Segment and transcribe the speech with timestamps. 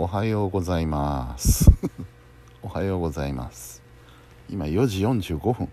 [0.00, 1.68] おはようございます。
[2.62, 3.82] おはようございます。
[4.48, 5.68] 今4時45分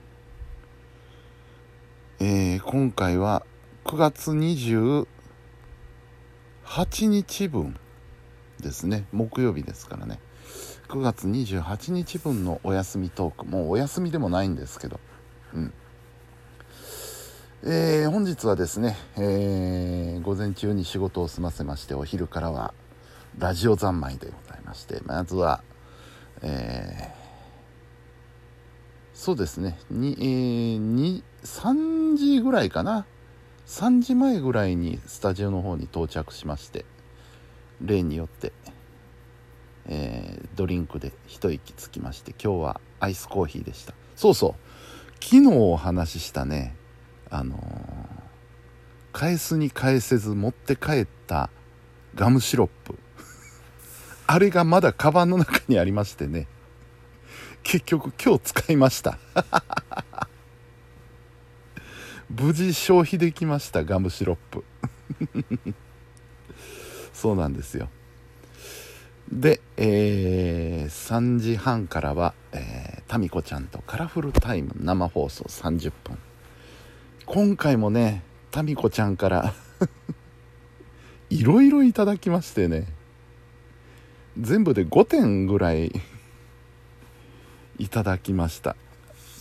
[2.19, 3.45] えー、今回は
[3.83, 5.05] 9月28
[7.05, 7.77] 日分
[8.59, 9.05] ですね。
[9.11, 10.19] 木曜日ですからね。
[10.87, 13.45] 9月28日分のお休みトーク。
[13.45, 14.99] もうお休みでもないんですけど。
[15.53, 15.73] うん。
[17.61, 22.73] えー、本日はですね、えー、午前中に仕事を済ませましてお昼からは
[23.37, 25.61] ラジオ三昧でございましてまずは、
[26.41, 27.15] えー、
[29.13, 29.77] そうですね。
[29.89, 33.05] に、えー、3時ぐらいかな
[33.67, 36.85] ？3時前ぐらいにスタジオの方に到着しまして
[37.81, 38.53] 例によって、
[39.87, 43.93] えー、ドリンクで一息つきまして今日はアイスコーヒーでした。
[44.15, 44.53] そうそう。
[45.21, 46.73] 昨日お話ししたね
[47.29, 47.59] あのー、
[49.11, 51.49] 返すに返せず持って帰った
[52.15, 52.97] ガムシロップ。
[54.27, 56.47] あれがまだカバンの中にありましてね。
[57.63, 59.17] 結局今日使いました。
[62.29, 64.63] 無事消費できましたガムシロップ。
[67.13, 67.89] そうなんですよ。
[69.31, 76.17] で、えー、3時半からは、えー、タミコちゃんとカラフルタイム生放送30分。
[77.25, 79.53] 今回もねタミコちゃんから
[81.31, 82.85] いろいろいただきましてね。
[84.39, 85.91] 全部で5点ぐらい
[87.77, 88.75] いただきました。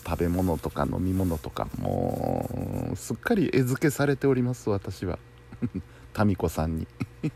[0.07, 5.19] 食べ物とか飲み物とかもうすっかり餌付けされております私は。
[6.13, 6.87] タミコさんに。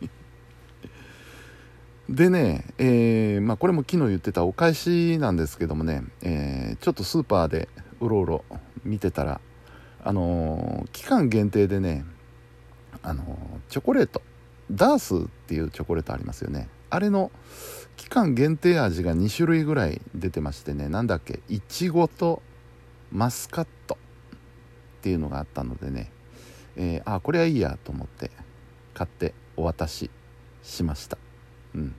[2.08, 7.68] でね、えー、まあ、これも昨日言ってたお返しなんですけどもね、えー、ちょっとスーパーで
[8.00, 8.44] うろうろ
[8.84, 9.40] 見てたら
[10.02, 12.04] あのー、期間限定でね
[13.02, 14.22] あの、チョコレート。
[14.70, 16.68] ダースっていうチョコレートありますよね。
[16.90, 17.30] あれの
[17.96, 22.42] 期間限定味が2種類ぐらい出てましてね何だっけいちごと
[23.10, 23.98] マスカット
[24.98, 26.10] っていうのがあったのでね、
[26.76, 28.30] えー、あこれはいいやと思って
[28.94, 30.10] 買ってお渡し
[30.62, 31.18] しました。
[31.74, 31.94] うん。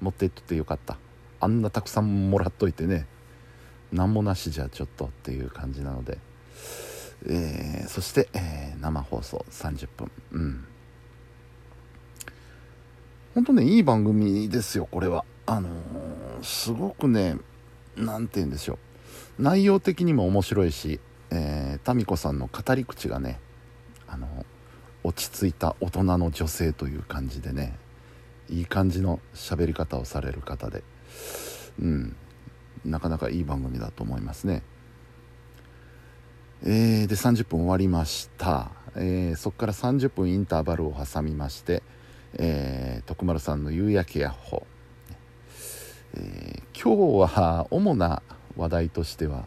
[0.00, 0.98] 持ってっとってよかった。
[1.40, 3.06] あんなたくさんもらっといてね
[3.92, 6.18] 何もなしじゃちょっとっていう感じなので
[7.26, 10.10] えー、そして、えー、生放送30分。
[10.32, 10.66] うん。
[13.34, 15.24] 本当ねいい番組ですよこれは。
[15.46, 17.36] あのー、すごくね
[17.96, 18.74] 何て言うんでしょ
[19.38, 19.42] う。
[19.42, 21.00] 内容的にも面白いし、
[21.30, 23.40] えー、民子さんの語り口がね
[24.06, 24.28] あの
[25.02, 27.76] 落ち着いた大人の女性という感じでね
[28.48, 30.84] いい感じの喋り方をされる方で。
[31.80, 32.16] うん。
[32.84, 34.62] なかなかいい番組だと思いますね。
[36.62, 41.82] えー、で30分終わりました、えー、そこから30分インターバルを挟みまして、
[42.36, 44.66] えー、徳丸さんの夕焼けやっほ、
[46.14, 48.22] えー、今日は主な
[48.56, 49.46] 話題としては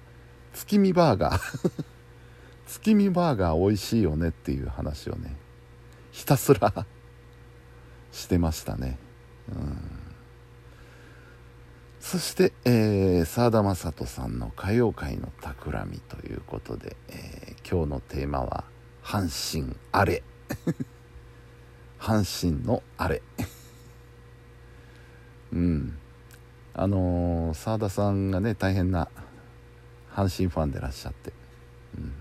[0.54, 1.72] 月見バーガー。
[2.68, 5.38] 月見バーガー美味しいよねっていう話をね
[6.12, 6.86] ひたすら
[8.12, 8.98] してましたね。
[9.50, 9.78] うん。
[12.00, 18.64] そして、えー、沢田雅人さんの歌謡界の企みということで、えー、今日のテーマは
[19.04, 20.24] 「阪神あれ」
[22.00, 23.22] 阪神のあれ。
[25.54, 25.98] うん。
[26.74, 29.08] あの澤、ー、田さんがね大変な
[30.12, 31.34] 阪神ファンでらっしゃって、
[31.98, 32.14] うん、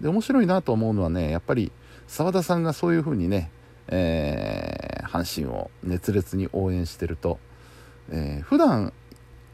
[0.00, 1.72] で面白いなと思うのはねやっぱり
[2.06, 3.50] 澤田さんがそういうふうにね、
[3.88, 7.40] えー、阪神を熱烈に応援してると
[8.10, 8.92] えー、普段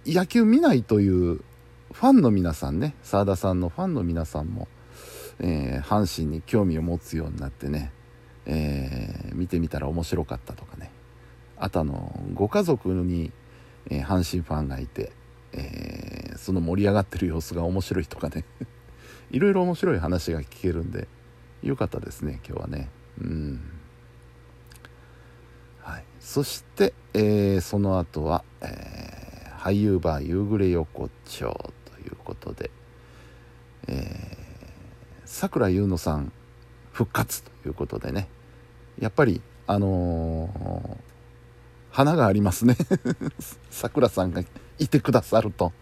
[0.07, 1.41] 野球見ないという
[1.93, 4.69] ファンの皆さんね澤田さんのファンの皆さんも、
[5.41, 7.93] えー、阪神に興味を持つようになってね、
[8.47, 8.82] え、
[9.35, 10.91] 見てみたら面白かったとかね。
[11.57, 13.33] あとあのご家族に、
[13.91, 15.13] えー、阪神ファンがいて、
[15.53, 18.45] えその盛り上がってる様子が面白いとかね。
[19.31, 21.09] いろいろ面白い話が聞けるんで
[21.63, 22.89] よかったですね今日はね。
[23.21, 23.61] うん。
[25.81, 26.05] はい。
[26.21, 32.71] そして、えー、その後は、えー、俳優バー夕暮れ横丁ということで
[35.33, 36.31] さくらゆうのさん
[36.93, 38.29] 復活ということでね。
[38.99, 40.97] やっぱりあのー、
[41.91, 42.77] 花がありますね。
[43.71, 44.43] さくらさんが
[44.79, 45.73] いてくださると。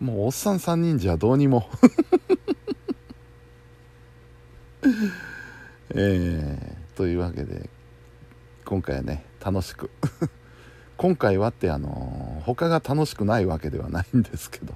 [0.00, 1.68] もうおっさん3人じゃどうにも。
[5.92, 7.68] えー、というわけで
[8.64, 9.90] 今回はね楽しく。
[10.96, 14.74] 今回はってあの他が楽しくないわけではないんですけど。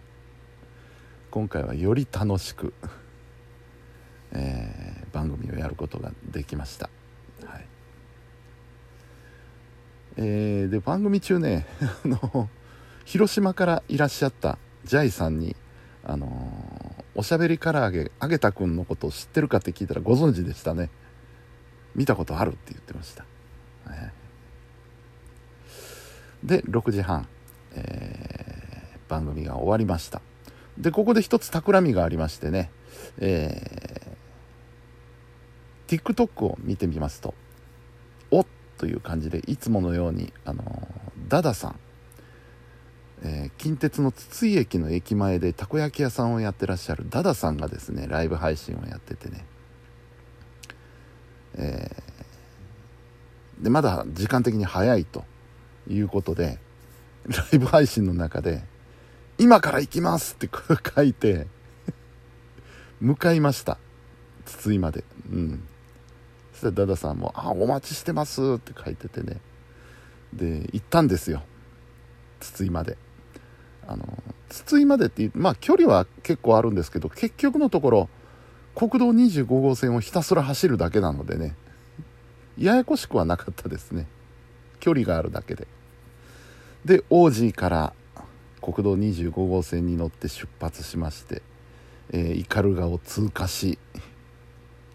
[1.35, 2.73] 今回はより楽しく、
[4.31, 6.89] えー、番組をやることができました、
[7.47, 7.67] はい。
[10.17, 11.67] えー、で番組中ね
[12.05, 12.49] あの
[13.05, 15.57] 広島からいらっしゃったジャイさんに
[16.05, 20.91] あのー、おしゃべり唐揚げあげたくんのことを知ってるかって聞いたらご存知でしたね。
[21.95, 23.25] 見たことあるって言ってました、
[23.89, 24.13] ね、
[26.43, 27.29] で6時半、
[27.77, 30.21] えー、番組が終わりました。
[30.77, 32.71] でここで一つ企みがありましてね、
[33.19, 34.14] えー、
[35.89, 37.35] TikTok を見てみますと
[38.31, 38.47] おっ
[38.79, 40.89] という感じでいつものようにあの
[41.29, 41.79] ダダさん、
[43.23, 49.45] えー、近鉄の筒井駅の駅前でたこ焼き屋さんをやってらっしゃるダダさんがですねライブ配信をやっててね。
[51.57, 55.25] えー、でまだ時間的に早いと
[55.89, 56.59] いうことで
[57.29, 58.65] ライブ配信の中で
[59.39, 60.51] 「今から行きます」って
[60.95, 61.47] 書いて
[63.01, 63.79] 向かいました。
[64.47, 65.05] 筒井まで。
[65.31, 65.69] うん。
[66.65, 69.41] そしたらダダさんも「あお待ちしてます」って書いててね。
[70.33, 71.43] で行ったんですよ。
[72.41, 72.97] 筒井まで。
[73.87, 78.09] あの筒井までってまあ距離は結構あるんですけど結局のところ
[78.75, 81.55] 国道25号線をひたすら走るだけなのでね
[82.57, 84.07] ややこしくはなかったですね。
[84.81, 85.69] 距離があるだけで。
[86.87, 87.93] で王子から
[88.63, 91.43] 国道25号線に乗って出発しまして、
[92.11, 93.79] えー、斑鳩を通過し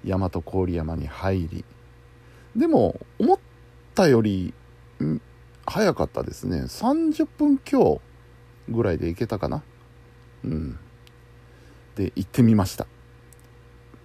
[0.06, 1.66] 大和郡山に入り
[2.56, 3.40] でも思っ
[3.96, 4.54] たより
[5.66, 6.62] 早かったですね。
[6.62, 8.02] 30分強
[8.68, 9.64] ぐらいで行けたかな。
[10.44, 10.80] うん。
[11.96, 12.88] で行ってみました。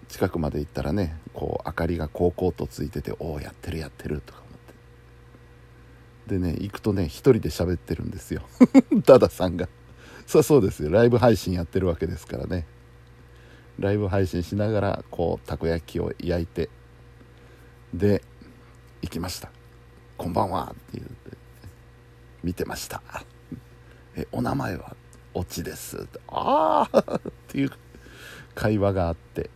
[0.08, 4.52] 近くまで行ったらねこう明かりがこうこうとついてておおやってるやってるとか思っ
[6.29, 6.38] て。
[6.38, 8.43] でね行くとね一人で喋ってるんですよ。
[9.06, 9.69] ダダさんが。
[10.26, 10.91] そうそうですよ。
[10.91, 12.67] ライブ配信やってるわけですからね。
[13.79, 16.69] ライブ配信しながらこうたこ焼きを焼いて
[17.93, 18.23] で
[19.03, 19.50] 行きました
[20.17, 21.37] 「こんばんは」って言って
[22.43, 23.03] 見てました。
[24.17, 24.94] えお名前は
[25.32, 26.06] オチです。
[26.29, 27.71] ああっていう
[28.55, 29.50] 会話があって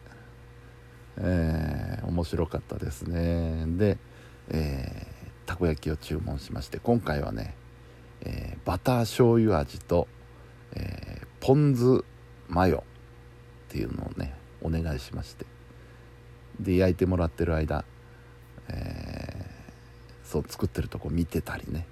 [1.20, 3.64] えー、面白かったですね。
[3.76, 3.98] で、
[4.48, 7.54] えー、たこ焼きを注文しまして今回はね、
[8.20, 10.06] えー、バター醤油味と、
[10.74, 12.04] えポン酢
[12.48, 12.84] マヨ。
[13.68, 15.44] っていうのをねお願いしまして。
[16.58, 17.84] で焼いてもらってる間、
[18.68, 19.58] えー
[20.28, 21.86] そう作ってるとこ見てたりね。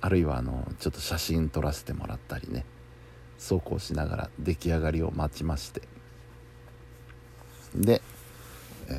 [0.00, 2.64] あるいはあのちょっと写真撮らせてもらったりね。
[3.36, 5.82] そうこうしながら出来上がりを待ちまして。
[7.74, 8.00] で
[8.88, 8.92] え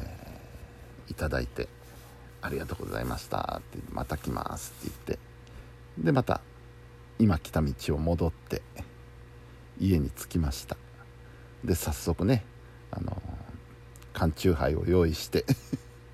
[1.08, 1.70] ー、いただいて
[2.44, 5.18] 「ありがとうございました」って「また来ます」って言っ
[5.98, 6.04] て。
[6.04, 6.42] でまた
[7.18, 8.62] 今来た道を戻って
[9.80, 10.76] 家に着きました。
[11.64, 12.44] で早速ね
[12.92, 13.22] あの
[14.14, 15.46] 缶チューハイを用意して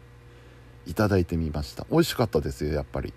[0.86, 1.86] いただいてみました。
[1.90, 3.14] 美味しかったですよやっぱり。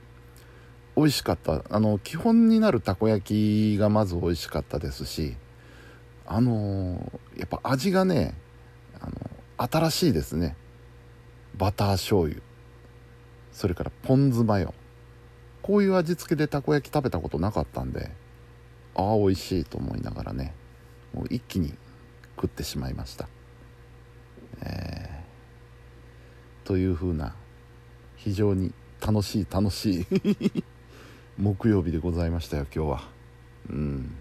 [0.97, 1.65] 美味しかった。
[1.71, 5.37] あの基本になるたこ焼きがまず美味しかったですし
[6.27, 8.35] あのやっぱ味がね
[9.01, 9.13] あの
[9.57, 10.57] 新しいですね。
[11.57, 12.41] バター醤油。
[13.53, 14.73] それからポン酢マヨ。
[15.69, 18.11] こういう味付けでたこ焼き食べたことなかったんで
[18.95, 20.55] ああ美味しいと思いながらね
[21.13, 21.75] もう一気に
[22.41, 23.29] 食ってしまいました。
[24.63, 27.35] えー、というふうな
[28.17, 30.07] 非常に楽しい楽しい
[31.37, 33.09] 木曜日でございましたよ今日は。
[33.71, 34.15] うん。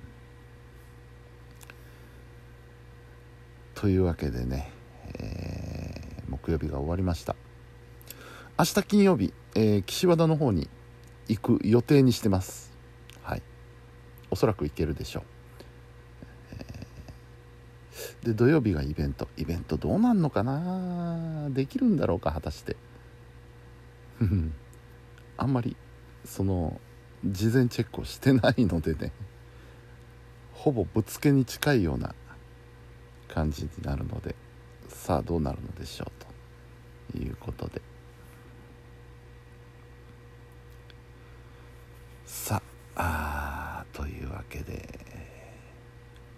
[3.75, 4.77] というわけでね
[5.19, 7.35] えー、木曜日が終わりました。
[8.57, 10.69] 明日金曜日、えー、岸和田の方に
[11.27, 12.71] 行く予定にしてます。
[13.23, 13.41] はい。
[14.29, 15.23] おそらく行けるでしょう、
[18.27, 19.29] で土曜日がイベント。
[19.37, 21.49] イベントどうなんのかな？
[21.51, 22.31] できるんだろうか？
[22.33, 22.75] 果たして。
[25.37, 25.77] あんまり
[26.25, 26.81] その
[27.25, 29.13] 事前チェックをしてないのでね。
[30.51, 32.13] ほぼぶつけに近いような
[33.29, 34.35] 感じになるので
[34.89, 36.11] さあどうなるのでしょう
[37.13, 37.17] と。
[37.17, 37.81] いうことで。
[42.25, 42.61] さ
[42.95, 45.05] あというわけで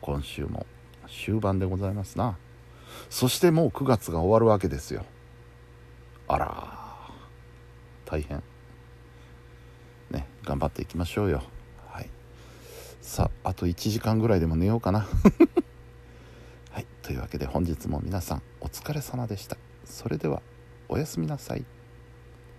[0.01, 0.67] 今週も
[1.09, 2.37] 終盤でございますな。
[3.09, 5.05] そしてもう9月が終わるわけですよ。
[6.27, 6.77] あら
[8.05, 8.43] 大変。
[10.11, 11.43] ね頑張っていきましょうよ。
[11.87, 12.09] はい。
[13.01, 15.07] さああと1時間ぐらいでも寝ようかな。
[16.71, 16.85] はい。
[17.01, 19.57] というわけで本日も皆さんお疲れ様でした。
[19.85, 20.41] それでは
[20.87, 21.65] おやすみなさい。